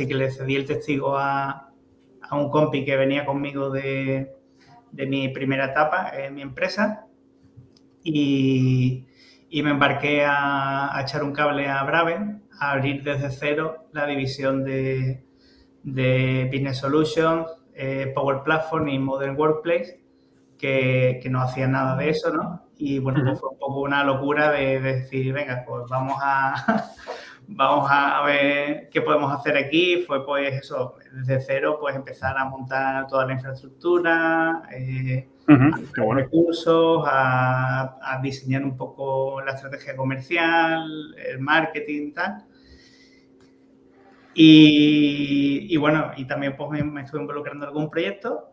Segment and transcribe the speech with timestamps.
[0.00, 1.68] así que le cedí el testigo a,
[2.22, 4.32] a un compi que venía conmigo de,
[4.92, 7.04] de mi primera etapa en mi empresa
[8.02, 9.06] y,
[9.50, 14.06] y me embarqué a, a, echar un cable a Braven, a abrir desde cero la
[14.06, 15.22] división de,
[15.82, 20.00] de Business Solutions, eh, Power Platform y Modern Workplace,
[20.56, 22.70] que, que, no hacían nada de eso, ¿no?
[22.78, 26.90] Y bueno, pues fue un poco una locura de, de decir, venga, pues vamos a,
[27.52, 30.04] vamos a ver qué podemos hacer aquí.
[30.06, 36.04] Fue pues eso, desde cero, pues empezar a montar toda la infraestructura, eh, uh -huh.
[36.04, 36.14] bueno.
[36.14, 42.44] recursos, a, a, diseñar un poco la estrategia comercial, el marketing y tal.
[44.32, 48.52] Y, y, bueno, y también pues me, me, estuve involucrando en algún proyecto.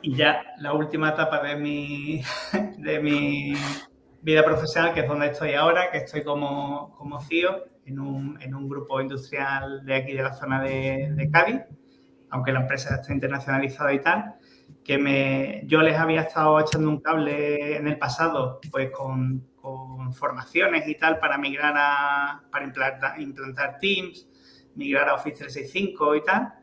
[0.00, 2.22] Y ya la última etapa de mi,
[2.78, 3.54] de mi
[4.22, 8.54] vida profesional, que es donde estoy ahora, que estoy como, como CEO, en un, en
[8.54, 11.60] un grupo industrial de aquí, de la zona de, de Cádiz,
[12.30, 14.34] aunque la empresa está internacionalizada y tal,
[14.82, 20.12] que me, yo les había estado echando un cable en el pasado, pues con, con
[20.12, 24.28] formaciones y tal, para migrar a, para implantar, implantar Teams,
[24.74, 26.54] migrar a Office 365 y tal.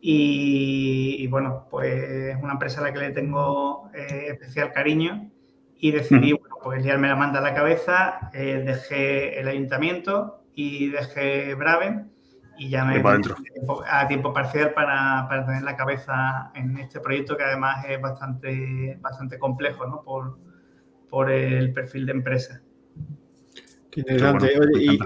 [0.00, 5.30] Y, y, bueno, pues es una empresa a la que le tengo eh, especial cariño
[5.78, 6.38] y decidí, mm.
[6.38, 12.10] bueno, pues liarme la manda a la cabeza, eh, dejé el ayuntamiento y dejé Braven
[12.58, 17.00] y ya me a tiempo, a tiempo parcial para, para, tener la cabeza en este
[17.00, 20.02] proyecto que además es bastante, bastante complejo ¿no?
[20.02, 20.38] por,
[21.10, 22.62] por el perfil de empresa.
[23.90, 24.56] Qué interesante.
[24.56, 24.98] Bueno, Oye,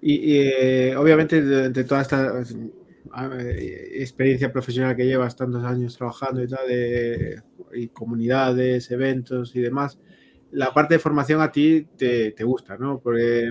[0.00, 2.44] y, y, y eh, obviamente de, de, toda esta eh,
[3.92, 7.42] experiencia profesional que llevas tantos años trabajando y tal, de,
[7.74, 9.98] y comunidades, eventos y demás,
[10.50, 13.00] la parte de formación a ti te, te gusta, ¿no?
[13.00, 13.50] Porque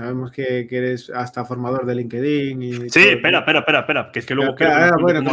[0.00, 2.62] sabemos que, eres hasta formador de LinkedIn.
[2.62, 4.52] Y sí, espera, espera, espera, espera, que es que luego...
[4.52, 5.20] Espera, que, ah, bueno.
[5.20, 5.32] No,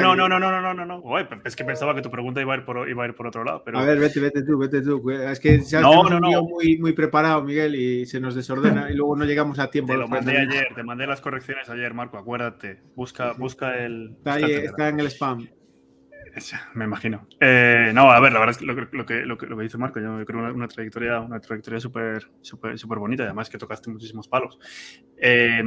[0.00, 1.18] no, no, no, no, no, no, no.
[1.44, 3.44] Es que pensaba que tu pregunta iba a ir por, iba a ir por otro
[3.44, 3.78] lado, pero...
[3.78, 5.10] A ver, vete, vete tú, vete tú.
[5.10, 6.42] Es que sabes no, no, no.
[6.44, 9.92] Muy, muy preparado, Miguel, y se nos desordena y luego no llegamos a tiempo.
[9.92, 12.80] Te lo mandé ayer, te mandé las correcciones ayer, Marco, acuérdate.
[12.94, 14.16] Busca, busca el...
[14.24, 15.48] Está en el spam.
[16.74, 17.26] Me imagino.
[17.40, 19.62] Eh, no, a ver, la verdad es que lo, lo, que, lo, que, lo que
[19.62, 23.58] dice Marco, yo creo una, una trayectoria una trayectoria súper súper súper bonita, además que
[23.58, 24.58] tocaste muchísimos palos.
[25.18, 25.62] Eh,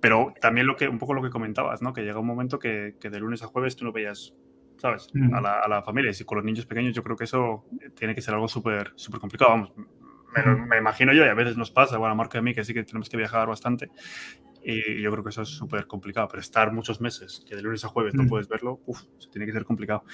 [0.00, 1.92] pero también lo que, un poco lo que comentabas, ¿no?
[1.92, 4.34] Que llega un momento que, que de lunes a jueves tú no veías,
[4.78, 5.08] ¿sabes?
[5.32, 6.10] A, la, a, la, familia.
[6.18, 9.20] Y con los niños pequeños yo creo que eso tiene que ser algo súper súper
[9.20, 9.50] complicado.
[9.50, 9.72] Vamos,
[10.34, 12.54] me, me, imagino yo y a veces nos pasa, bueno, a Marco y a mí,
[12.54, 13.90] que sí que tenemos que viajar bastante.
[14.62, 17.84] Y yo creo que eso es súper complicado, pero estar muchos meses, que de lunes
[17.84, 18.28] a jueves no mm.
[18.28, 20.04] puedes verlo, uf, eso tiene que ser complicado.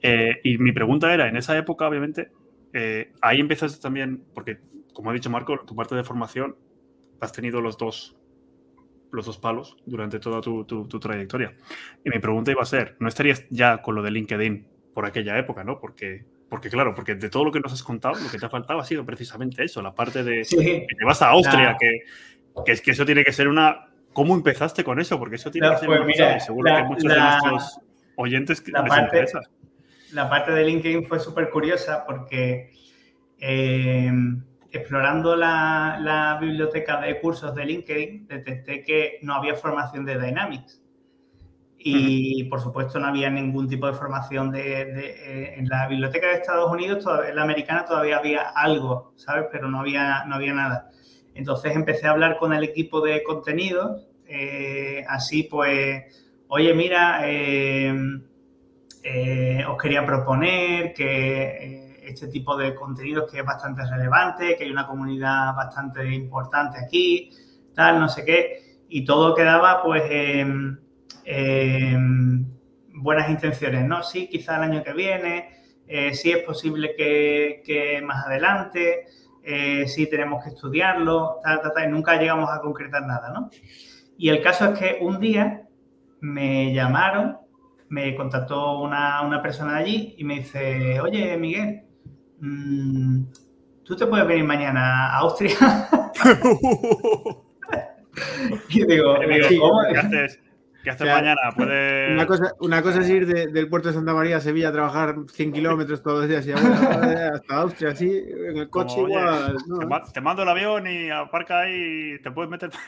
[0.00, 2.30] Eh, y mi pregunta era, en esa época, obviamente,
[2.72, 4.58] eh, ahí empezaste también, porque
[4.92, 6.56] como ha dicho Marco, tu parte de formación,
[7.20, 8.16] has tenido los dos,
[9.10, 11.56] los dos palos durante toda tu, tu, tu trayectoria.
[12.04, 15.38] Y mi pregunta iba a ser, ¿no estarías ya con lo de LinkedIn por aquella
[15.38, 15.78] época, no?
[15.78, 18.50] Porque porque claro, porque de todo lo que nos has contado, lo que te ha
[18.50, 20.56] faltado ha sido precisamente eso, la parte de sí.
[20.56, 22.00] que te vas a Austria, que,
[22.64, 23.86] que es que eso tiene que ser una...
[24.12, 25.18] ¿Cómo empezaste con eso?
[25.18, 27.80] Porque eso tiene no, que ser pues, mira, seguro la, que muchos la, de nuestros
[28.16, 29.40] oyentes la les parte, interesa.
[30.12, 32.72] La parte de LinkedIn fue súper curiosa porque
[33.38, 34.12] eh,
[34.72, 40.80] explorando la, la, biblioteca de cursos de LinkedIn detecté que no había formación de Dynamics.
[41.82, 46.26] Y, por supuesto, no había ningún tipo de formación de, de, eh, en la biblioteca
[46.26, 49.46] de Estados Unidos, todavía, en la americana todavía había algo, ¿sabes?
[49.50, 50.90] Pero no había, no había nada.
[51.34, 56.04] Entonces empecé a hablar con el equipo de contenidos, eh, así pues,
[56.48, 57.92] oye, mira, eh,
[59.02, 64.70] eh, os quería proponer que este tipo de contenidos que es bastante relevante, que hay
[64.70, 67.30] una comunidad bastante importante aquí,
[67.74, 70.80] tal, no sé qué, y todo quedaba pues en
[72.94, 74.02] buenas intenciones, ¿no?
[74.02, 75.48] Sí, quizá el año que viene,
[76.12, 79.06] sí es posible que más adelante,
[79.42, 83.50] eh, sí tenemos que estudiarlo, tal, tal, tal, y nunca llegamos a concretar nada, ¿no?
[84.16, 85.62] Y el caso es que un día
[86.20, 87.38] me llamaron,
[87.88, 91.82] me contactó una, una persona de allí y me dice, oye, Miguel,
[92.40, 93.24] mmm,
[93.84, 95.54] ¿tú te puedes venir mañana a Austria?
[98.68, 99.82] y digo, digo ¿cómo?
[100.82, 101.02] ¿Qué haces?
[101.02, 101.40] ¿Qué haces o sea, mañana?
[101.56, 102.12] ¿Puede...
[102.12, 104.72] Una, cosa, una cosa es ir de, del puerto de Santa María a Sevilla a
[104.72, 106.74] trabajar 100 kilómetros todos los días y bueno,
[107.34, 109.56] hasta Austria, así, en el coche Como, igual.
[109.56, 112.70] Oye, no, te, te, mando el avión y aparca ahí y te puedes meter.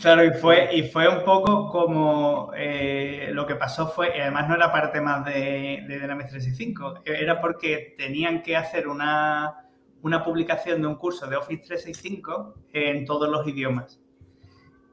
[0.00, 4.48] Claro, y fue, y fue un poco como eh, lo que pasó fue, y además
[4.48, 9.66] no era parte más de, de Dynamics 365, era porque tenían que hacer una,
[10.02, 14.01] una publicación de un curso de Office 365 en todos los idiomas.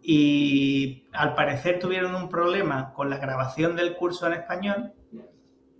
[0.02, 4.94] Y al parecer tuvieron un problema con la grabación del curso en español.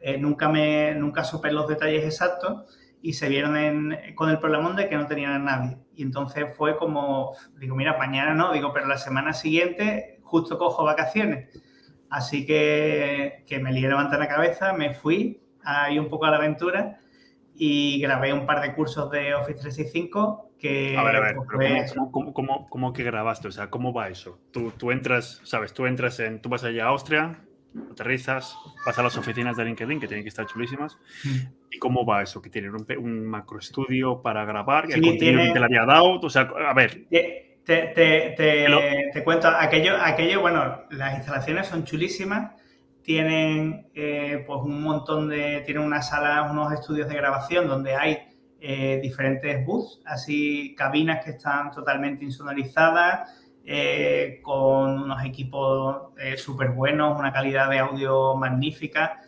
[0.02, 4.90] Eh, nunca, me, nunca supe los detalles exactos y se vieron con el problemón de
[4.90, 5.78] que no tenían a nadie.
[5.96, 10.84] Y entonces fue como, digo, mira, mañana no, digo, pero la semana siguiente justo cojo
[10.84, 11.50] vacaciones.
[12.10, 16.38] Así que, que me lié levantar la cabeza, me fui ahí un poco a la
[16.38, 17.00] aventura
[17.62, 20.96] y grabé un par de cursos de Office 365 que...
[20.98, 21.94] A ver, a ver, pues,
[22.70, 23.50] ¿cómo, que grabaste?
[23.50, 24.40] O sea, ¿cómo va eso?
[24.52, 27.42] Tú, tú entras, sabes, tú entras en, tú vas allá a Austria,
[27.92, 30.98] aterrizas, vas a las oficinas de LinkedIn, que tienen que estar chulísimas.
[31.26, 31.38] Mm.
[31.72, 32.42] ¿Y cómo va eso?
[32.42, 34.86] ¿Que tienen un, un macro estudio para grabar?
[34.90, 36.18] ¿El contenido que te lo había dado?
[36.22, 37.08] O sea, a ver...
[37.10, 38.34] Te, te,
[39.14, 42.54] te, cuento, aquello, aquello, bueno, las instalaciones son chulísimas,
[43.10, 48.20] tienen eh, pues un montón de, tienen una sala, unos estudios de grabación donde hay
[48.62, 53.36] eh, diferentes booths, así cabinas que están totalmente insonorizadas,
[53.66, 59.20] eh, con unos equipos súper buenos, una calidad de audio magnífica.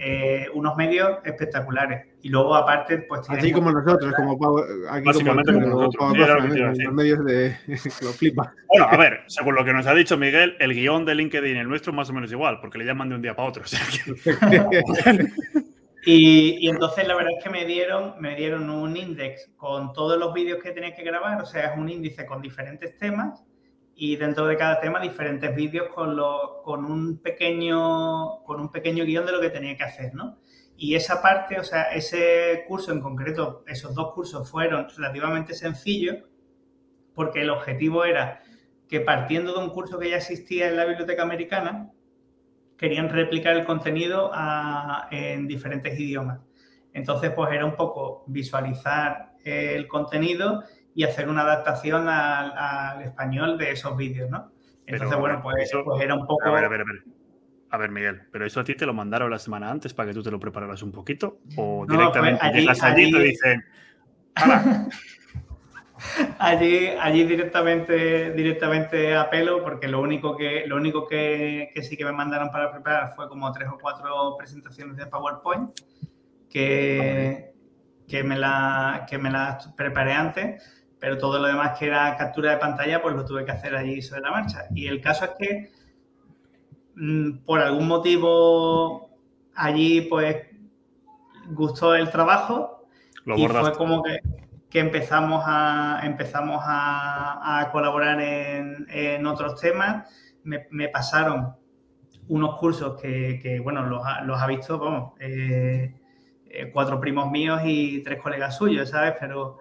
[0.00, 2.06] Eh, unos medios espectaculares.
[2.22, 3.28] Y luego, aparte, pues.
[3.28, 4.60] Así como nosotros, como
[4.90, 6.16] aquí Básicamente como, nosotros.
[6.16, 7.56] los medios de.
[8.02, 8.52] lo flipa.
[8.68, 11.68] Bueno, a ver, según lo que nos ha dicho Miguel, el guion de LinkedIn, el
[11.68, 13.64] nuestro, más o menos igual, porque le llaman de un día para otro.
[16.04, 20.18] y, y, entonces la verdad es que me dieron, me dieron un index con todos
[20.18, 23.42] los vídeos que tenía que grabar, o sea, es un índice con diferentes temas
[24.00, 26.16] y dentro de cada tema diferentes vídeos con,
[26.62, 30.38] con, un pequeño, con un pequeño guion de lo que tenía que hacer, ¿no?
[30.76, 36.18] Y esa parte, o sea, ese curso en concreto, esos dos cursos fueron relativamente sencillos
[37.12, 38.40] porque el objetivo era
[38.88, 41.90] que partiendo de un curso que ya existía en la biblioteca americana,
[42.76, 44.30] querían replicar el contenido
[45.10, 46.38] en diferentes idiomas.
[46.92, 50.62] Entonces, pues era un poco visualizar el contenido
[50.98, 54.50] y hacer una adaptación al, español de esos vídeos, ¿no?
[54.84, 56.48] Entonces, bueno, pues, pues, era un poco...
[56.48, 57.04] A ver, a ver, a ver.
[57.70, 60.14] A ver, Miguel, ¿pero eso a ti te lo mandaron la semana antes para que
[60.14, 61.38] tú te lo prepararas un poquito?
[61.54, 63.64] ¿O directamente allí, llegas allí, y te dicen...
[66.40, 71.96] allí, allí directamente, directamente a pelo, porque lo único que, lo único que, que, sí
[71.96, 75.78] que me mandaron para preparar fue como tres o cuatro presentaciones de PowerPoint
[76.50, 77.52] que,
[78.08, 82.52] que, me, la, que me las preparé antes pero todo lo demás que era captura
[82.52, 84.64] de pantalla, pues lo tuve que hacer allí sobre la marcha.
[84.74, 85.70] Y el caso es que
[86.96, 89.10] mm, por algún motivo
[89.54, 90.36] allí pues
[91.50, 92.86] gustó el trabajo
[93.24, 94.20] y fue como que,
[94.80, 100.08] empezamos a empezamos a, colaborar en, otros temas.
[100.44, 101.54] Me, pasaron
[102.28, 105.94] unos cursos que, bueno, los ha, los ha visto, vamos, eh,
[106.46, 109.14] eh, cuatro primos míos y tres colegas suyos, ¿sabes?
[109.20, 109.58] Pero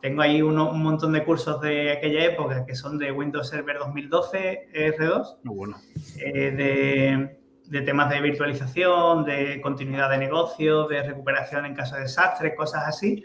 [0.00, 4.68] tengo ahí un montón de cursos de aquella época que son de Windows Server 2012
[4.72, 5.76] R2, bueno.
[6.18, 7.36] Eh,
[7.68, 12.84] de, temas de virtualización, de continuidad de negocio, de recuperación en caso de desastre, cosas
[12.86, 13.24] así.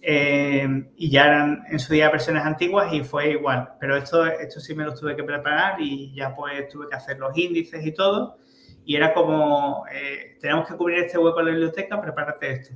[0.00, 0.66] Eh,
[0.96, 3.70] y ya eran en su día versiones antiguas y fue igual.
[3.78, 7.18] Pero esto, esto sí me lo tuve que preparar y ya pues tuve que hacer
[7.18, 8.38] los índices y todo.
[8.84, 12.74] Y era como, eh, tenemos que cubrir este hueco en la biblioteca, prepárate esto.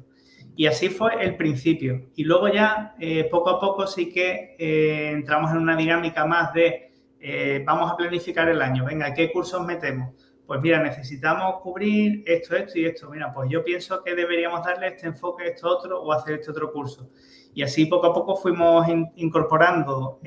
[0.54, 2.08] Y así fue el principio.
[2.14, 6.52] Y luego ya, eh, poco a poco, sí que eh, entramos en una dinámica más
[6.52, 8.84] de eh, vamos a planificar el año.
[8.84, 10.14] Venga, ¿qué cursos metemos?
[10.46, 13.08] Pues mira, necesitamos cubrir esto, esto y esto.
[13.10, 16.72] Mira, pues yo pienso que deberíamos darle este enfoque, esto otro, o hacer este otro
[16.72, 17.08] curso.
[17.54, 20.20] Y así poco a poco fuimos incorporando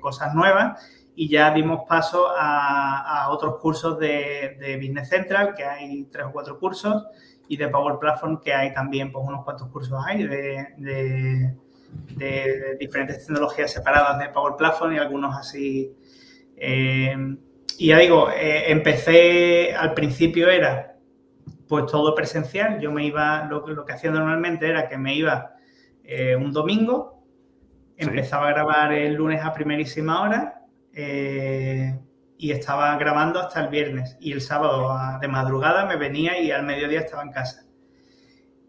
[0.00, 0.80] cosas nuevas
[1.14, 6.32] y ya dimos paso a, otros cursos de, de Business Central, que hay tres o
[6.32, 7.04] cuatro cursos
[7.48, 11.54] y de Power Platform, que hay también pues, unos cuantos cursos ahí de,
[12.16, 15.92] de, diferentes tecnologías separadas de Power Platform y algunos así.
[16.56, 17.16] Eh,
[17.78, 20.96] y ya digo, eh, empecé al principio era
[21.66, 22.78] pues todo presencial.
[22.80, 25.54] Yo me iba, lo, lo que hacía normalmente era que me iba
[26.04, 27.24] eh, un domingo,
[27.96, 30.59] empezaba a grabar el lunes a primerísima hora
[30.94, 34.16] y estaba grabando hasta el viernes.
[34.20, 37.66] Y el sábado de madrugada me venía y al mediodía estaba en casa.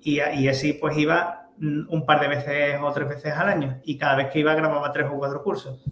[0.01, 3.79] Y, y así pues iba un par de veces o tres veces al año.
[3.83, 5.83] Y cada vez que iba grababa tres o cuatro cursos.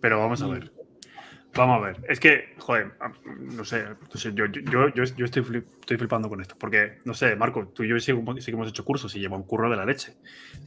[0.00, 0.75] Pero vamos a ver.
[1.56, 1.96] Vamos a ver.
[2.08, 2.92] Es que, joder,
[3.38, 3.84] no sé,
[4.34, 6.54] yo, yo, yo, yo estoy, estoy, flipando con esto.
[6.58, 9.36] Porque, no sé, Marco, tú y yo sí, sí que hemos hecho cursos y lleva
[9.36, 10.16] un curro de la leche.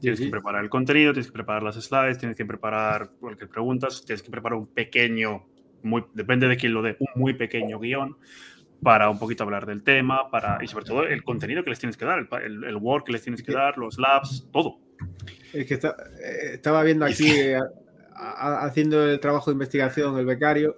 [0.02, 4.04] Tienes que preparar el contenido, tienes que preparar las slides, tienes que preparar cualquier preguntas,
[4.04, 5.46] tienes que preparar un pequeño,
[5.84, 8.18] muy, depende de quién lo dé, un muy pequeño guion
[8.82, 11.98] para un poquito hablar del tema, para, y sobre todo el contenido que les tienes
[11.98, 14.80] que dar, el, el, work que les tienes que dar, los labs, todo.
[15.54, 17.30] Es que eh, estaba viendo aquí
[18.20, 20.78] haciendo el trabajo de investigación, el becario,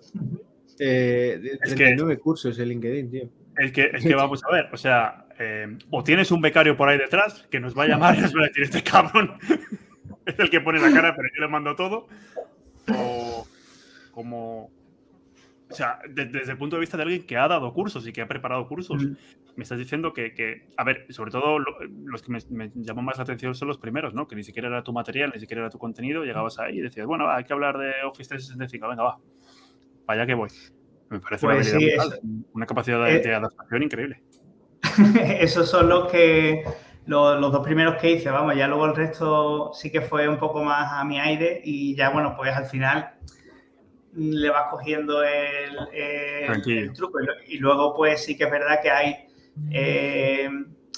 [0.80, 3.30] eh, 39 cursos en LinkedIn, tío.
[3.58, 6.88] El que, el que vamos a ver, o sea, eh, o tienes un becario por
[6.88, 9.38] ahí detrás que nos va a llamar y nos va a decir, este cabrón
[10.26, 12.08] es el que pone la cara, pero yo le mando todo,
[12.96, 13.48] o
[14.12, 14.72] como
[15.72, 18.22] o sea, desde el punto de vista de alguien que ha dado cursos y que
[18.22, 19.08] ha preparado cursos,
[19.56, 23.24] me estás diciendo que, a ver, sobre todo los que me, me, llaman más la
[23.24, 24.28] atención son los primeros, ¿no?
[24.28, 27.06] Que ni siquiera era tu material, ni siquiera era tu contenido, llegabas ahí y decías,
[27.06, 29.18] bueno, hay que hablar de Office 365, venga, va,
[30.06, 30.50] para allá que voy.
[31.10, 32.22] Me parece una, pues
[32.54, 34.24] una, capacidad de, eh, adaptación increíble.
[35.40, 36.64] Esos son los que
[37.06, 40.38] los, los, dos primeros que hice, vamos, ya luego el resto sí que fue un
[40.38, 43.16] poco más a mi aire y ya, bueno, pues al final
[44.14, 47.20] le vas cogiendo el, truco.
[47.48, 49.28] Y luego, pues sí que es verdad que hay,
[49.70, 50.50] eh,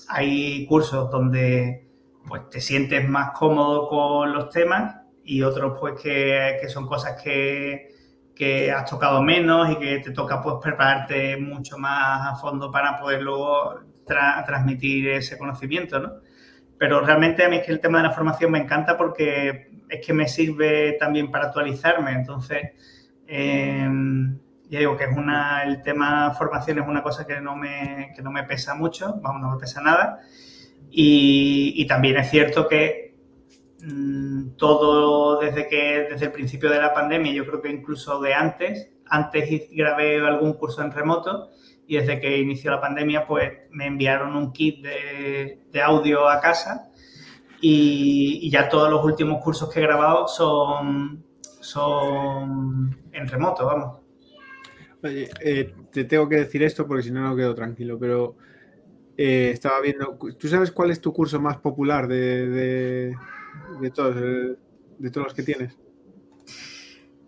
[0.09, 1.87] hay cursos donde
[2.27, 7.91] pues, te sientes más cómodo con los temas y otros pues que, son cosas que,
[8.75, 13.21] has tocado menos y que te toca pues prepararte mucho más a fondo para poder
[13.21, 16.11] luego transmitir ese conocimiento, ¿no?
[16.77, 20.05] Pero realmente a mí es que el tema de la formación me encanta porque es
[20.05, 22.11] que me sirve también para actualizarme.
[22.11, 22.71] Entonces,
[23.27, 23.87] eh,
[24.69, 28.21] ya digo que es una, el tema formación es una cosa que no me, que
[28.21, 30.21] no me pesa mucho, vamos, no me pesa nada.
[30.89, 33.15] Y, también es cierto que
[33.81, 38.33] mm, todo desde que desde el principio de la pandemia, yo creo que incluso de
[38.33, 41.49] antes, antes grabé algún curso en remoto
[41.87, 46.91] y desde que inició la pandemia, pues me enviaron un kit de, audio a casa
[47.59, 51.23] y, y, ya todos los últimos cursos que he grabado son,
[51.59, 54.02] son en remoto, vamos.
[55.03, 58.37] Oye, eh, te tengo que decir esto porque si no, no quedo tranquilo, pero
[59.17, 62.47] eh, estaba viendo, ¿tú sabes cuál es tu curso más popular de,
[63.81, 65.77] de, todos, de todos los que tienes?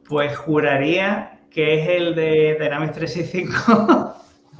[0.07, 4.15] Pues juraría que es el de Dynamics 365,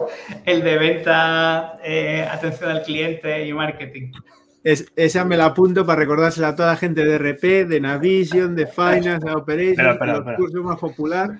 [0.45, 4.11] el de venta, eh, atención al cliente y marketing.
[4.65, 8.55] Es, esa me la apunto para recordársela a toda la gente de RP, de Navision,
[8.55, 11.39] de Finance, de Operations, el curso más popular,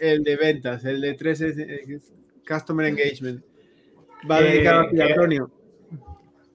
[0.00, 2.00] el de ventas, el de 3 eh,
[2.44, 3.44] Customer Engagement.
[4.28, 5.48] Va dedicado a Antonio.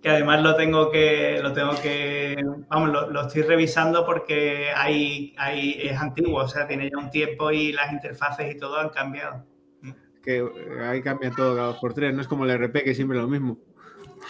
[0.01, 5.77] Que además lo tengo que, lo tengo que, vamos, lo, estoy revisando porque hay, hay,
[5.81, 9.45] es antiguo, o sea, tiene ya un tiempo y las interfaces y todo han cambiado.
[10.21, 12.93] Que eh, ahí cambia todo cada dos por tres, no es como el RP que
[12.93, 13.57] siempre es lo mismo.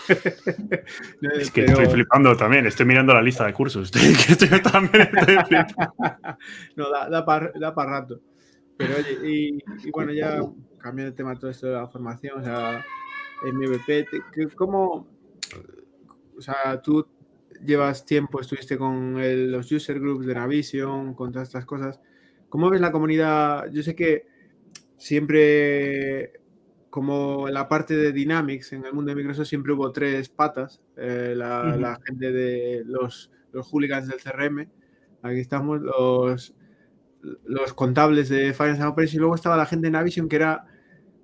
[1.40, 3.92] es que estoy flipando también, estoy mirando la lista de cursos.
[4.30, 5.10] estoy, también
[6.76, 7.52] no, da, para
[7.90, 8.22] rato.
[8.78, 10.42] Pero oye, y, bueno, ya
[10.80, 12.86] cambiando el tema todo esto de la formación, o sea,
[13.42, 15.08] BP, ¿cómo,
[16.38, 17.08] o sea, tú
[17.64, 19.16] llevas tiempo, estuviste con
[19.52, 22.00] los user groups de Navision, con todas estas cosas.
[22.50, 23.72] ¿Cómo ves la comunidad?
[23.72, 24.28] Yo sé que
[24.98, 26.45] siempre
[26.96, 30.80] como en la parte de Dynamics, en el mundo de Microsoft siempre hubo tres patas,
[30.96, 34.70] eh, la, gente de los, los hooligans del CRM,
[35.22, 36.56] aquí estamos, los,
[37.44, 40.64] los contables de Finance and Operations, y luego estaba la gente de Navision que era,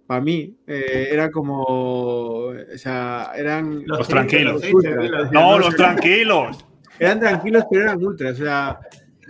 [0.07, 3.87] para mí, eh, era como, o sea, eran...
[3.87, 4.61] Los, tranquilos.
[5.31, 6.65] no, los tranquilos.
[6.99, 8.77] Eran tranquilos, pero eran ultras, o sea...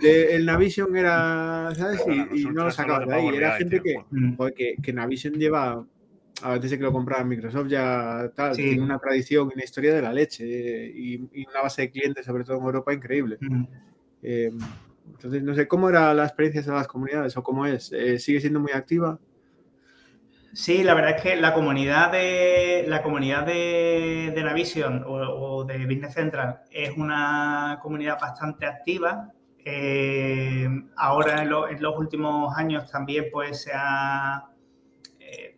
[0.02, 2.02] el Navision era, ¿sabes?
[2.34, 3.28] Y, no lo sacaban de ahí.
[3.28, 3.94] Era gente que,
[4.56, 5.86] que, que Navision lleva
[6.42, 10.02] antes de que lo comprara Microsoft ya tal, tiene una tradición y una historia de
[10.02, 13.38] la leche eh, y, una base de clientes, sobre todo en Europa, increíble.
[14.22, 14.50] Eh,
[15.10, 17.92] entonces, no sé, ¿cómo era la experiencia de las comunidades o cómo es?
[17.92, 19.18] Eh, ¿Sigue siendo muy activa?
[20.52, 25.78] Sí, la verdad es que la comunidad de la comunidad de, de Navision o, de
[25.86, 29.32] Business Central es una comunidad bastante activa.
[30.96, 34.51] ahora en, en, los últimos años también pues se ha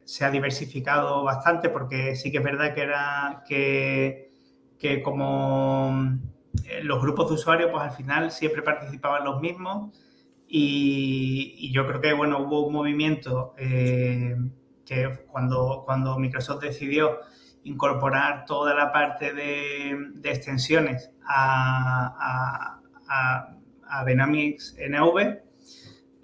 [0.05, 4.31] se ha diversificado bastante porque sí que es verdad que era que,
[4.79, 6.19] que como
[6.65, 9.99] eh, los grupos de usuarios, pues al final siempre participaban los mismos
[10.47, 14.37] y, yo creo que, bueno, hubo un movimiento eh,
[14.85, 17.19] que cuando, cuando Microsoft decidió
[17.65, 23.51] incorporar toda la parte de, extensiones a, a,
[23.89, 25.19] a, Dynamics NV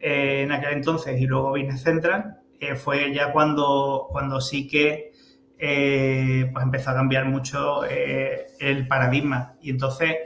[0.01, 2.40] eh, en aquel entonces y luego Business Central,
[2.77, 5.11] fue ya cuando, cuando sí que
[5.63, 9.57] eh, pues empezó a cambiar mucho eh, el paradigma.
[9.61, 10.17] Y entonces,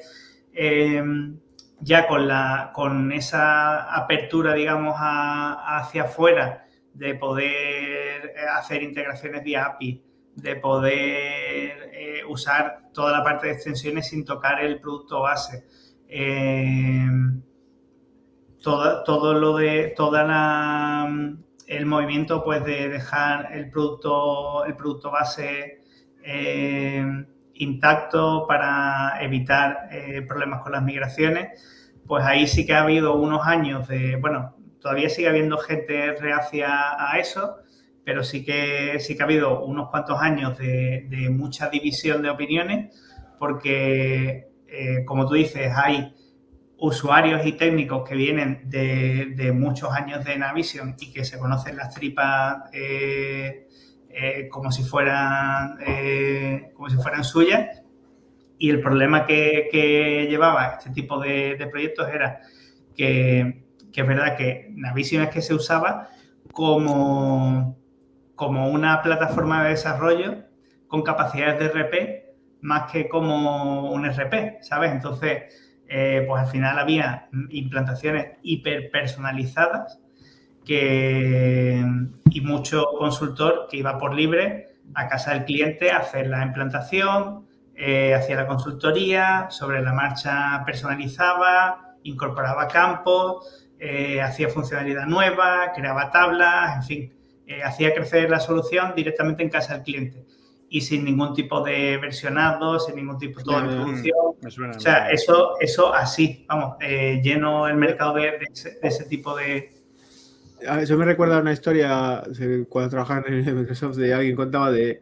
[0.52, 1.40] em,
[1.80, 10.04] ya con, la, con esa apertura, digamos, hacia afuera, de poder hacer integraciones vía API,
[10.36, 15.66] de poder eh, usar toda la parte de extensiones sin tocar el producto base.
[16.08, 17.42] Em,
[18.62, 21.36] todo lo de toda la
[21.66, 25.82] el movimiento pues de dejar el producto el producto base
[26.22, 27.04] eh,
[27.54, 31.60] intacto para evitar eh, problemas con las migraciones
[32.06, 36.68] pues ahí sí que ha habido unos años de bueno todavía sigue habiendo gente reacia
[36.98, 37.58] a eso
[38.04, 42.94] pero sí que sí que ha habido unos cuantos años de, mucha división de opiniones
[43.38, 46.14] porque eh, como tú dices hay
[46.78, 51.94] usuarios y técnicos que vienen de, muchos años de Navision y que se conocen las
[51.94, 53.68] tripas eh,
[54.10, 57.82] eh, como si fueran eh, como si fueran suyas
[58.58, 62.40] y el problema que, llevaba este tipo de, proyectos era
[62.96, 66.08] que, es verdad que Navision es que se usaba
[66.52, 67.76] como,
[68.34, 70.44] como una plataforma de desarrollo
[70.86, 72.24] con capacidades de RP
[72.64, 74.92] más que como un RP, ¿sabes?
[74.92, 80.00] Entonces, eh, pues al final había implantaciones hiper personalizadas
[80.64, 81.84] que,
[82.30, 87.46] y mucho consultor que iba por libre a casa del cliente a hacer la implantación,
[87.74, 96.10] eh, hacía la consultoría, sobre la marcha personalizaba, incorporaba campos, eh, hacía funcionalidad nueva, creaba
[96.10, 97.12] tablas, en fin,
[97.62, 100.24] hacía crecer la solución directamente en casa del cliente
[100.74, 104.72] y sin ningún tipo de versionado, sin ningún tipo de producción.
[104.74, 108.32] o sea, eso, eso así, vamos, eh, lleno el mercado de,
[108.82, 109.70] ese, tipo de...
[110.80, 112.24] Eso me recuerda una historia
[112.68, 115.00] cuando trabajaba en Microsoft de alguien contaba de,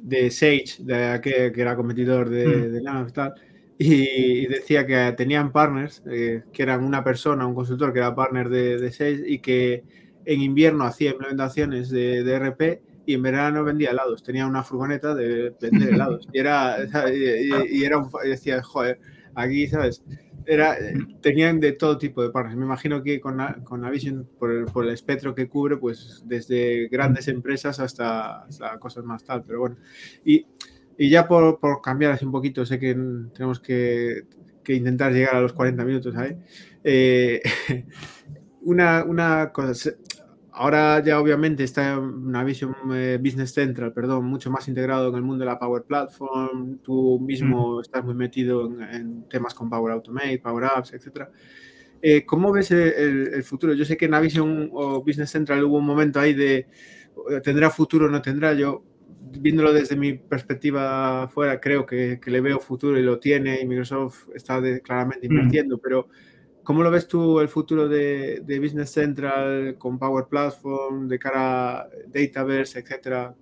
[0.00, 2.72] de Sage, de, que, que era competidor de, mm.
[2.72, 3.34] de tal,
[3.76, 8.48] y, decía que tenían partners, eh, que eran una persona, un consultor que era partner
[8.48, 9.84] de, de Sage y que
[10.24, 14.22] en invierno hacía implementaciones de, de RP y en verano vendía helados.
[14.22, 16.28] Tenía una furgoneta de vender helados.
[16.32, 16.76] Y era,
[17.12, 19.00] y, era un, decía, joder,
[19.34, 20.02] aquí, ¿sabes?
[20.46, 20.76] Era,
[21.20, 22.56] tenían de todo tipo de partners.
[22.56, 26.88] Me imagino que con, con Navision, por el, por el espectro que cubre, pues desde
[26.88, 28.46] grandes empresas hasta,
[28.78, 29.44] cosas más tal.
[29.44, 29.76] Pero bueno,
[30.24, 30.46] y,
[30.96, 32.94] y ya por, por, cambiar así un poquito, sé que
[33.34, 34.24] tenemos que,
[34.64, 36.36] que intentar llegar a los 40 minutos ahí.
[36.84, 37.42] Eh,
[38.62, 39.92] una, una cosa,
[40.52, 45.22] Ahora ya obviamente está una visión eh, Business Central, perdón, mucho más integrado en el
[45.22, 46.78] mundo de la Power Platform.
[46.78, 51.28] Tú mismo estás muy metido en, temas con Power Automate, Power Apps, etc.
[52.02, 53.74] Eh, ¿Cómo ves el, futuro?
[53.74, 56.66] Yo sé que en Navision o Business Central hubo un momento ahí de
[57.30, 58.52] eh, ¿tendrá futuro o no tendrá?
[58.54, 58.84] Yo,
[59.38, 64.28] viéndolo desde mi perspectiva fuera, creo que, le veo futuro y lo tiene y Microsoft
[64.34, 66.08] está claramente invirtiendo, pero
[66.70, 71.88] ¿Cómo lo ves tú el futuro de, Business Central con Power Platform, de cara a
[72.06, 73.34] Dataverse, etcétera?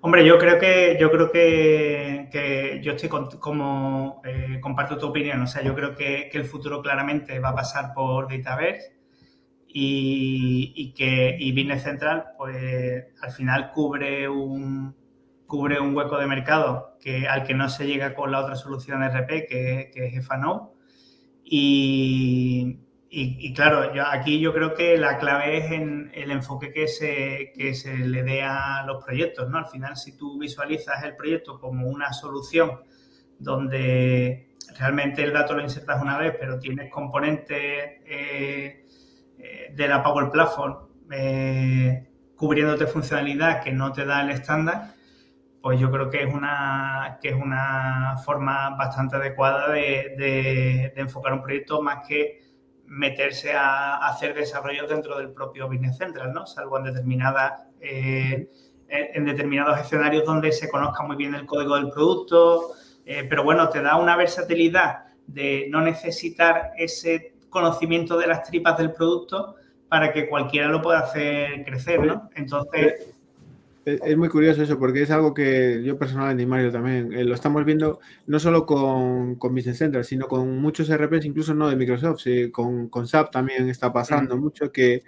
[0.00, 3.08] Hombre, yo creo que yo creo que, yo estoy
[3.40, 5.42] como eh, comparto tu opinión.
[5.42, 8.96] O sea, yo creo que, el futuro claramente va a pasar por Dataverse
[9.66, 14.94] y, que Business Central, pues al final cubre un
[15.48, 19.02] cubre un hueco de mercado que al que no se llega con la otra solución
[19.02, 20.77] RP que, que es FANO
[21.50, 27.52] y, claro, yo, aquí yo creo que la clave es en el enfoque que se,
[27.56, 29.58] que se le dé a los proyectos, ¿no?
[29.58, 32.82] Al final, si tú visualizas el proyecto como una solución
[33.38, 38.84] donde realmente el dato lo insertas una vez, pero tienes componentes eh,
[39.38, 44.94] eh, de la Power Platform eh, cubriéndote funcionalidad que no te da el estándar,
[45.68, 51.42] pues yo creo que es una, que es una forma bastante adecuada de, enfocar un
[51.42, 52.42] proyecto más que
[52.86, 56.46] meterse a, hacer desarrollos dentro del propio Business Central, ¿no?
[56.46, 58.48] Salvo en determinadas eh,
[58.88, 62.70] en determinados escenarios donde se conozca muy bien el código del producto,
[63.04, 68.78] eh, pero bueno, te da una versatilidad de no necesitar ese conocimiento de las tripas
[68.78, 69.56] del producto
[69.90, 72.30] para que cualquiera lo pueda hacer crecer, ¿no?
[72.36, 73.17] Entonces,
[74.04, 77.34] es muy curioso eso, porque es algo que yo personalmente y Mario también eh, lo
[77.34, 81.76] estamos viendo no solo con, con, Business Central, sino con muchos RPs, incluso no de
[81.76, 85.02] Microsoft, con, con SAP también está pasando mucho que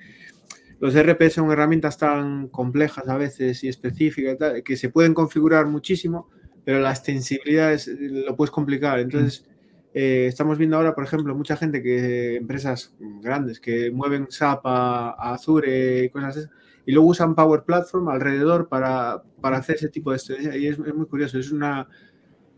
[0.80, 6.28] los RPs son herramientas tan complejas a veces y específicas que se pueden configurar muchísimo,
[6.64, 8.98] pero la extensibilidad es, lo puedes complicar.
[8.98, 9.44] Entonces,
[9.92, 15.32] eh, estamos viendo ahora, por ejemplo, mucha gente que, empresas grandes que mueven SAP a,
[15.34, 16.48] Azure y cosas así
[16.86, 20.56] y luego usan Power Platform alrededor para, para hacer ese tipo de estrategia.
[20.56, 21.88] Y es, muy curioso, es una,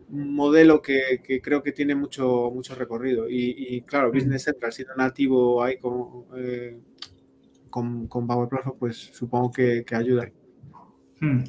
[0.09, 3.27] un modelo que, que, creo que tiene mucho, mucho recorrido.
[3.29, 4.13] Y, claro, mm.
[4.13, 6.79] Business Central siendo nativo ahí con, eh,
[7.71, 10.31] con, con, Power Platform, pues supongo que, que ayuda.
[11.21, 11.45] Hmm.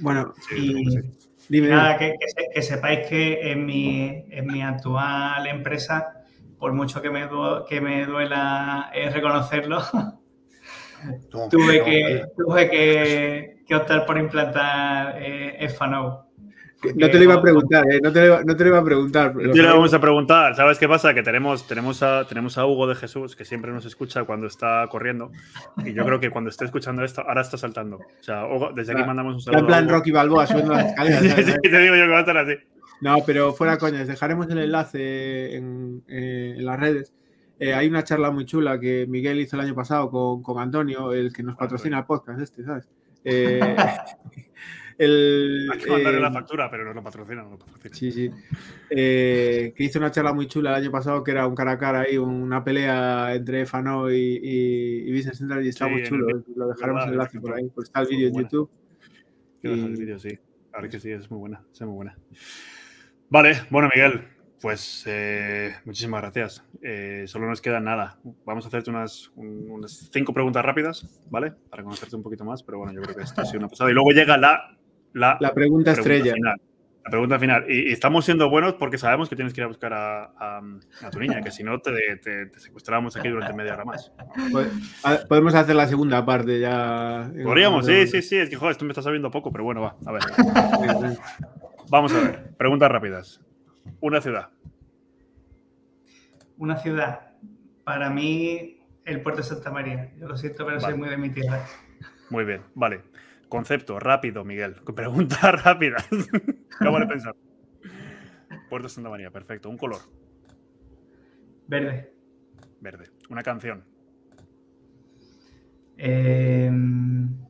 [0.00, 2.14] Bueno, y nada, Que,
[2.54, 6.18] que, sepáis que en mi, en mi actual empresa
[6.58, 7.28] por mucho que me,
[7.68, 9.10] que me duela eh,
[11.02, 12.70] reconocerlo, tuve, que, tuve
[13.66, 15.56] que, optar por implantar eh,
[16.94, 17.98] no te lo iba a preguntar, ¿eh?
[18.00, 19.34] no, te lo, no, te lo, iba a preguntar.
[19.34, 20.54] Te lo vamos a preguntar.
[20.54, 21.12] ¿Sabes qué pasa?
[21.12, 24.86] Que tenemos, tenemos, a, tenemos a Hugo de Jesús, que siempre nos escucha cuando está
[24.88, 25.32] corriendo.
[25.84, 27.96] Y yo creo que cuando esté escuchando esto, ahora está saltando.
[27.96, 29.60] O sea, Hugo, desde aquí mandamos un saludo.
[29.60, 31.22] En plan Rocky Balboa subiendo las escaleras.
[31.36, 32.54] sí, te digo yo que va a estar así.
[33.00, 37.12] No, pero fuera coñas, dejaremos el enlace en, eh, en las redes.
[37.60, 41.12] Eh, hay una charla muy chula que Miguel hizo el año pasado con, con Antonio,
[41.12, 42.88] el que nos patrocina el podcast este, ¿sabes?
[43.24, 43.60] Eh,
[44.98, 47.94] El, Hay que mandarle la factura, pero no lo patrocina, no lo patrocina.
[47.94, 48.30] Sí, sí.
[48.90, 51.78] Eh, que hizo una charla muy chula el año pasado que era un cara a
[51.78, 56.42] cara ahí, una pelea entre Fano y, y, Business Central y está muy chulo.
[56.56, 57.70] lo dejaremos el enlace por ahí.
[57.72, 58.70] Pues está el vídeo en YouTube.
[59.62, 59.68] Y...
[59.68, 60.36] el vídeo, sí.
[60.72, 62.18] Ahora que sí, es muy buena, es muy buena.
[63.30, 64.24] Vale, bueno, Miguel,
[64.60, 66.64] pues eh, muchísimas gracias.
[66.82, 68.18] Eh, solo nos queda nada.
[68.44, 71.52] Vamos a hacerte unas, unas, cinco preguntas rápidas, ¿vale?
[71.70, 73.90] Para conocerte un poquito más, pero bueno, yo creo que esto ha sido una pasada.
[73.90, 74.78] Y luego llega la
[75.12, 76.34] la, pregunta, estrella.
[77.04, 77.64] La pregunta final.
[77.68, 80.60] Y, estamos siendo buenos porque sabemos que tienes que ir a buscar a,
[81.10, 81.92] tu niña, que si no te,
[82.22, 84.12] te, secuestramos aquí durante media hora más.
[84.52, 84.68] Pues,
[85.28, 87.30] podemos hacer la segunda parte ya.
[87.42, 88.36] Podríamos, sí, sí, sí.
[88.36, 89.96] Es que, joder, esto me está sabiendo poco, pero bueno, va.
[90.06, 90.22] A ver.
[91.90, 92.50] Vamos a ver.
[92.56, 93.40] Preguntas rápidas.
[94.00, 94.50] Una ciudad.
[96.56, 97.32] Una ciudad.
[97.84, 100.12] Para mí, el puerto de Santa María.
[100.16, 101.64] Yo lo siento, pero soy muy de mi tierra.
[102.30, 103.02] Muy bien, vale.
[103.48, 104.74] Concepto, rápido, Miguel.
[104.94, 105.96] Pregunta rápida.
[106.80, 107.34] Acabo de pensar.
[108.68, 109.70] Puerto Santa María, perfecto.
[109.70, 110.00] Un color.
[111.66, 112.12] Verde.
[112.80, 113.10] Verde.
[113.30, 113.84] Una canción.
[115.96, 117.46] Em,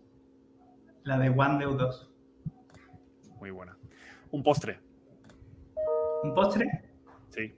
[1.03, 2.11] la de One Dew 2.
[3.38, 3.77] Muy buena.
[4.31, 4.81] Un postre.
[6.22, 6.66] ¿Un postre?
[7.31, 7.54] Sí.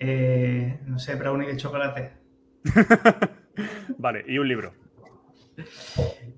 [0.00, 2.12] Eh, no sé, brownie de chocolate.
[3.98, 4.72] vale, y un libro.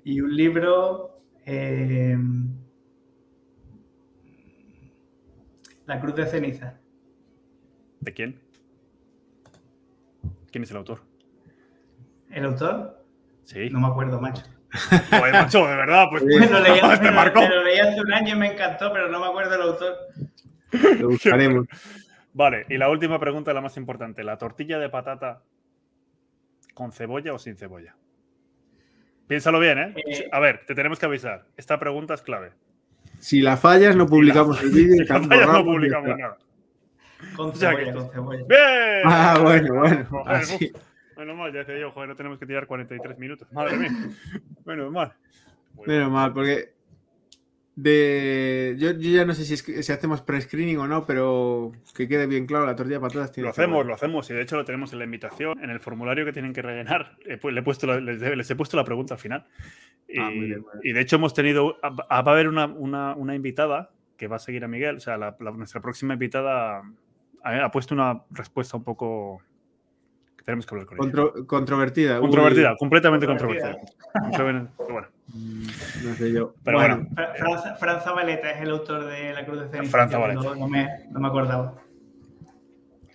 [0.05, 2.17] Y un libro, eh,
[5.87, 6.79] La Cruz de Ceniza.
[8.01, 8.41] ¿De quién?
[10.51, 11.03] ¿Quién es el autor?
[12.31, 13.05] ¿El autor?
[13.45, 13.69] Sí.
[13.71, 14.45] No me acuerdo, macho.
[15.11, 16.23] Joder, macho, de verdad, pues.
[16.51, 17.43] lo leí, te marcó.
[17.43, 19.97] lo leí hace un año y me encantó, pero no me acuerdo el autor.
[20.99, 21.67] Lo buscaremos.
[22.33, 24.23] Vale, y la última pregunta, la más importante.
[24.23, 25.43] ¿La tortilla de patata
[26.75, 27.97] con cebolla o sin cebolla?
[29.27, 29.95] Piénsalo bien, ¿eh?
[29.97, 30.29] ¿eh?
[30.33, 31.47] A ver, te tenemos que avisar.
[31.57, 32.53] Esta pregunta es clave.
[33.19, 34.97] Si la fallas, no publicamos el vídeo.
[35.05, 36.39] Si la fallas, no publicamos nada.
[37.37, 38.45] Con cebolla, con cebolla.
[38.49, 39.03] ¡Bien!
[39.05, 40.25] Ah, bueno, bueno.
[41.17, 43.53] Menos mal, ya decía yo, joder, no tenemos que tirar 43 minutos.
[43.53, 43.91] Madre mía.
[44.65, 45.13] Menos mal.
[45.87, 46.73] Menos mal, porque
[47.83, 52.47] de, yo, ya no sé si, si hacemos pre-screening o no, pero que quede bien
[52.47, 54.93] claro, la tortilla de patatas tiene Lo hacemos, lo hacemos, y de hecho lo tenemos
[54.93, 57.17] en la invitación, en el formulario que tienen que rellenar.
[57.41, 59.47] Pues, le he puesto les, he puesto la pregunta al final.
[60.19, 60.31] Ah,
[60.83, 64.41] y, de hecho hemos tenido, va a haber una, una, una, invitada que va a
[64.41, 66.83] seguir a Miguel, o sea, nuestra próxima invitada
[67.43, 69.41] ha puesto una respuesta un poco
[70.45, 71.47] tenemos que hablar con ella.
[71.47, 72.21] Controvertida.
[72.21, 73.79] Controvertida, completamente controvertida.
[74.39, 74.71] bueno.
[75.33, 75.67] Mm,
[76.05, 76.55] no sé yo.
[76.65, 77.07] Pero bueno.
[77.79, 79.91] Franza Valeta es el autor de La Cruz de Ceniza.
[79.91, 80.41] Franza Valeta.
[80.41, 81.75] No, me, no, me, acordaba.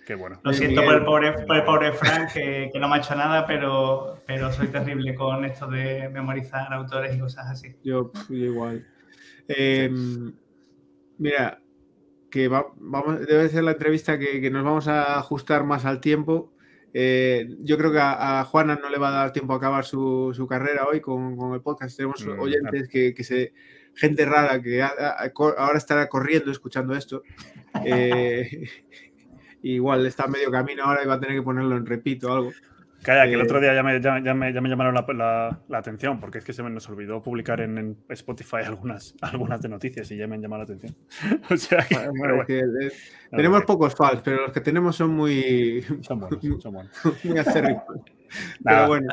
[0.06, 0.39] Qué bueno.
[0.43, 3.15] Lo siento por el pobre, por el pobre Frank, que, que, no me ha hecho
[3.15, 7.75] nada, pero, pero soy terrible con esto de memorizar autores y cosas así.
[7.84, 8.86] Yo, igual.
[9.47, 9.91] Eh,
[11.17, 11.60] mira,
[12.30, 15.99] que va, vamos, debe ser la entrevista que, que, nos vamos a ajustar más al
[15.99, 16.55] tiempo
[16.97, 20.47] eh, yo creo que a, Juana no le va a dar tiempo a acabar su,
[20.47, 21.97] carrera hoy con, el podcast.
[21.97, 23.51] Tenemos mm, oyentes que, se.
[23.95, 27.23] gente rara que ahora estará corriendo escuchando esto.
[27.86, 28.69] Eh,
[29.62, 32.34] igual está a medio camino ahora y va a tener que ponerlo en repito o
[32.34, 32.51] algo.
[33.06, 36.54] Calla, que el otro día ya me, ya, me, llamaron la, atención, porque es que
[36.54, 40.41] se me nos olvidó publicar en, Spotify algunas, algunas de noticias y ya me han
[40.41, 40.96] llamado la atención.
[41.52, 41.86] o sea
[42.48, 42.63] que,
[43.30, 45.86] tenemos pocos fans, pero los que tenemos son muy.
[46.02, 46.91] Son buenos, son buenos.
[47.24, 47.84] muy acérrimos.
[48.63, 49.08] Pero bueno,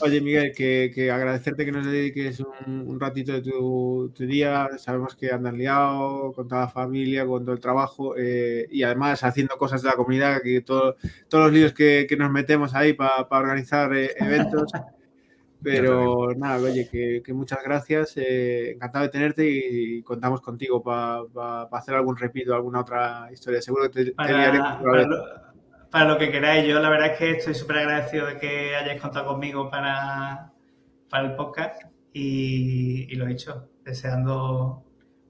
[0.00, 4.68] oye Miguel, que, agradecerte que nos dediques un, ratito de tu, día.
[4.78, 9.22] Sabemos que andas liado con toda la familia, con todo el trabajo eh, y además
[9.24, 10.96] haciendo cosas de la comunidad, que todos
[11.32, 14.70] los líos que, nos metemos ahí para organizar eh, eventos.
[15.62, 18.12] Pero nada, oye, que, muchas gracias.
[18.16, 23.60] Eh, encantado de tenerte y, contamos contigo para hacer algún repito, alguna otra historia.
[23.60, 25.45] Seguro que te, para
[26.04, 26.66] lo que queráis.
[26.66, 30.52] Yo la verdad es que estoy súper agradecido de que hayáis contado conmigo para,
[31.08, 31.82] para el podcast
[32.12, 34.82] y, lo he hecho, deseando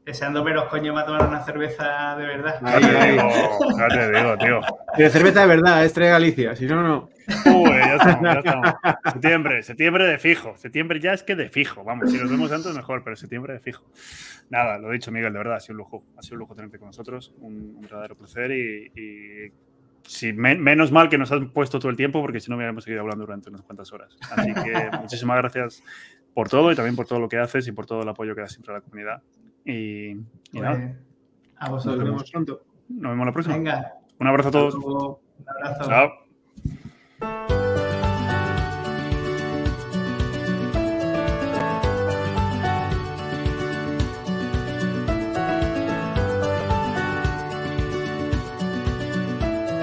[0.05, 2.61] deseando veros, coño, a tomar una cerveza de verdad.
[2.62, 3.16] Ahí, ahí.
[3.16, 4.61] ya te digo, tío.
[4.96, 7.09] De cerveza de verdad, es Estrella Galicia, si no, no.
[7.46, 8.74] Uy, ya estamos, ya estamos.
[9.12, 10.57] Septiembre, septiembre de fijo.
[10.57, 11.83] Septiembre ya es que de fijo.
[11.83, 13.85] Vamos, si nos vemos antes mejor, pero septiembre de fijo.
[14.48, 16.05] Nada, lo he dicho, Miguel, de verdad, ha sido un lujo.
[16.16, 17.35] Ha sido un lujo tenerte con nosotros.
[17.40, 19.52] Un, verdadero placer y,
[20.07, 23.03] si menos mal que nos has puesto todo el tiempo porque si no hubiéramos seguido
[23.03, 24.16] hablando durante unas cuantas horas.
[24.31, 25.83] Así que muchísimas gracias
[26.35, 28.42] por todo y también por todo lo que haces y por todo el apoyo que
[28.42, 29.23] das siempre a la comunidad.
[29.64, 30.14] Y,
[30.53, 30.77] nada.
[30.77, 30.97] Pues,
[31.57, 31.99] a vosotros.
[31.99, 32.62] Nos vemos pronto.
[32.88, 33.57] Nos vemos la próxima.
[33.57, 33.95] Venga.
[34.19, 34.75] Un abrazo a todos.
[34.75, 35.88] Un abrazo.
[35.88, 36.26] Chao.